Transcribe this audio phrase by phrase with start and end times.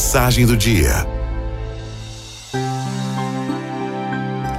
[0.00, 1.06] Mensagem do dia.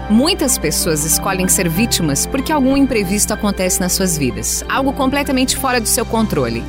[0.08, 5.82] Muitas pessoas escolhem ser vítimas porque algum imprevisto acontece nas suas vidas, algo completamente fora
[5.82, 6.64] do seu controle.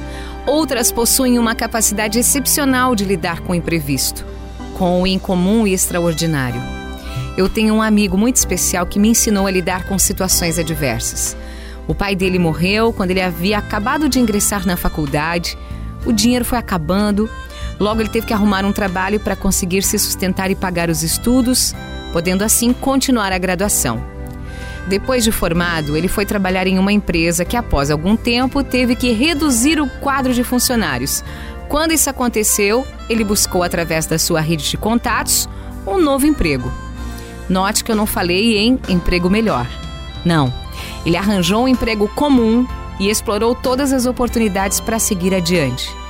[0.47, 4.25] Outras possuem uma capacidade excepcional de lidar com o imprevisto,
[4.79, 6.63] com o incomum e extraordinário.
[7.37, 11.37] Eu tenho um amigo muito especial que me ensinou a lidar com situações adversas.
[11.87, 15.59] O pai dele morreu quando ele havia acabado de ingressar na faculdade,
[16.07, 17.29] o dinheiro foi acabando,
[17.79, 21.75] logo ele teve que arrumar um trabalho para conseguir se sustentar e pagar os estudos,
[22.13, 24.03] podendo assim continuar a graduação.
[24.87, 29.13] Depois de formado, ele foi trabalhar em uma empresa que, após algum tempo, teve que
[29.13, 31.23] reduzir o quadro de funcionários.
[31.69, 35.49] Quando isso aconteceu, ele buscou, através da sua rede de contatos,
[35.87, 36.71] um novo emprego.
[37.49, 39.67] Note que eu não falei em emprego melhor.
[40.25, 40.53] Não.
[41.07, 42.67] Ele arranjou um emprego comum
[42.99, 46.02] e explorou todas as oportunidades para seguir adiante.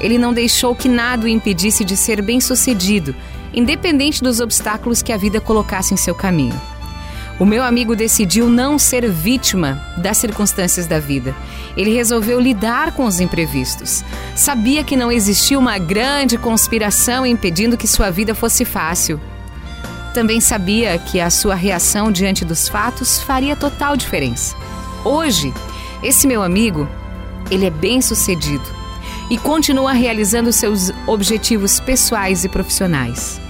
[0.00, 3.14] Ele não deixou que nada o impedisse de ser bem-sucedido,
[3.54, 6.60] independente dos obstáculos que a vida colocasse em seu caminho.
[7.38, 11.34] O meu amigo decidiu não ser vítima das circunstâncias da vida.
[11.76, 14.02] Ele resolveu lidar com os imprevistos.
[14.34, 19.20] Sabia que não existia uma grande conspiração impedindo que sua vida fosse fácil.
[20.14, 24.56] Também sabia que a sua reação diante dos fatos faria total diferença.
[25.04, 25.52] Hoje,
[26.02, 26.88] esse meu amigo,
[27.50, 28.75] ele é bem-sucedido
[29.30, 33.40] e continua realizando seus objetivos pessoais e profissionais.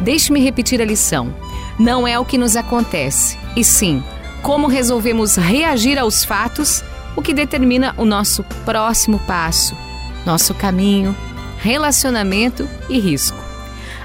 [0.00, 1.34] Deixe-me repetir a lição.
[1.78, 4.02] Não é o que nos acontece, e sim
[4.46, 6.84] como resolvemos reagir aos fatos
[7.16, 9.76] o que determina o nosso próximo passo,
[10.24, 11.16] nosso caminho,
[11.58, 13.36] relacionamento e risco.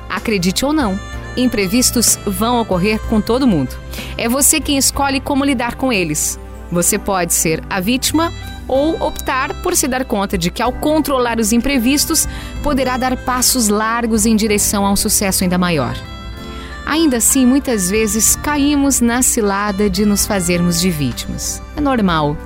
[0.10, 1.00] Acredite ou não,
[1.38, 3.78] imprevistos vão ocorrer com todo mundo.
[4.18, 6.40] É você quem escolhe como lidar com eles.
[6.72, 8.34] Você pode ser a vítima
[8.72, 12.26] ou optar por se dar conta de que, ao controlar os imprevistos,
[12.64, 15.94] poderá dar passos largos em direção a um sucesso ainda maior.
[16.86, 21.62] Ainda assim, muitas vezes caímos na cilada de nos fazermos de vítimas.
[21.76, 22.38] É normal.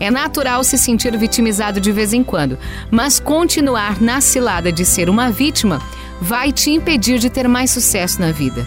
[0.00, 2.58] É natural se sentir vitimizado de vez em quando,
[2.90, 5.80] mas continuar na cilada de ser uma vítima
[6.20, 8.66] vai te impedir de ter mais sucesso na vida.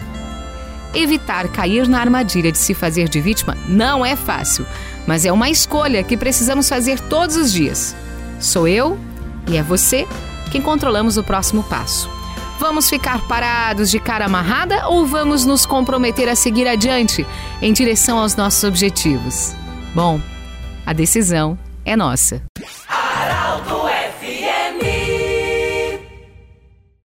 [0.94, 4.66] Evitar cair na armadilha de se fazer de vítima não é fácil,
[5.08, 7.96] mas é uma escolha que precisamos fazer todos os dias.
[8.40, 8.98] Sou eu
[9.48, 10.08] e é você
[10.52, 12.10] quem controlamos o próximo passo.
[12.60, 17.26] Vamos ficar parados de cara amarrada ou vamos nos comprometer a seguir adiante
[17.62, 19.56] em direção aos nossos objetivos?
[19.96, 20.20] Bom,
[20.86, 22.51] a decisão é nossa.